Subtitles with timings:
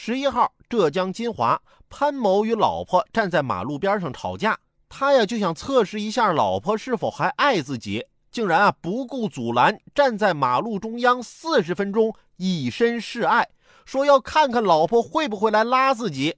[0.00, 4.56] 十一号，浙江金华，潘某与老婆站在马路边上吵架，
[4.88, 13.48] 他呀就想测试一下老婆是否还爱自己，竟然啊不顾阻拦，站在马路中央四十分钟，以身示爱，
[13.84, 16.36] 说要看看老婆会不会来拉自己。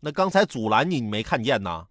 [0.00, 1.88] 那刚才阻拦你，你没看见呢？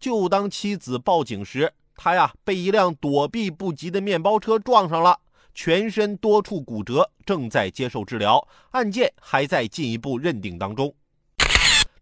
[0.00, 5.20] 就当妻子报警时，他呀被一辆躲避不及的面包车撞上了。
[5.60, 10.94] 全身多处骨折，正在接受治疗，案件还在进一步认定当中。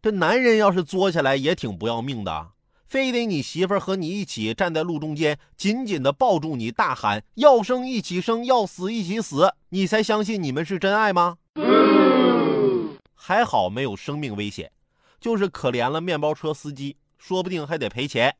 [0.02, 2.48] 这男人要是作下来也挺不要命的，
[2.87, 11.38] 非得你媳妇儿和你一起站在路中间，紧紧的抱住你，大喊要生一起生，要死一起死，你才相信你们是真爱吗？
[13.14, 14.70] 还好没有生命危险，
[15.19, 18.36] 就是可怜了面包车司机，说不定还得赔钱。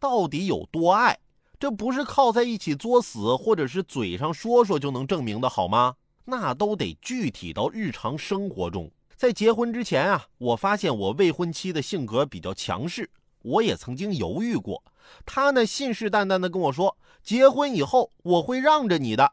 [0.00, 1.18] 到底有多爱？
[1.58, 5.96] 这不是靠在一起作死，或者是嘴上说说就能证明的好吗？
[6.24, 8.90] 那都得具体到日常生活中。
[9.16, 13.08] 在结婚之前啊，我发现我未婚妻的性格比较强势，
[13.42, 14.82] 我也曾经犹豫过。
[15.24, 19.32] 她呢，信誓旦旦的跟我说，结婚以后我会让着你的。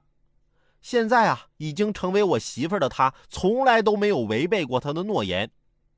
[0.82, 5.52] 现在啊，已经成为我媳妇的她，从来都没有违背过她的诺言。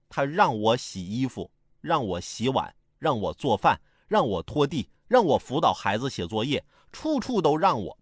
[0.10, 1.52] 她让我洗衣服，
[1.82, 4.90] 让我洗碗，让我做饭，让我拖地。
[5.08, 7.98] 让我辅导孩子写作业，处处都让我。